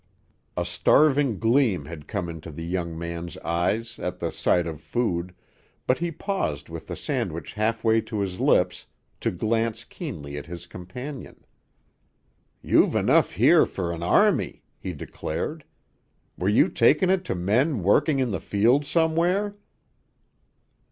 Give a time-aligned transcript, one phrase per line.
[0.57, 5.35] A starving gleam had come into the young man's eyes at the sight of food,
[5.85, 8.87] but he paused with the sandwich half way to his lips
[9.19, 11.45] to glance keenly at his companion.
[12.63, 15.65] "You've enough here for an army," he declared.
[16.35, 19.55] "Were you taking it to men working in the fields somewhere?"